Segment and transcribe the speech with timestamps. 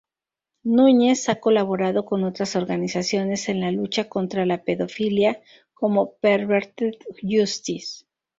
[0.63, 5.43] Núñez ha colaborado con otras organizaciones en la lucha contra la pedofilia
[5.75, 8.05] como "Perverted-Justice".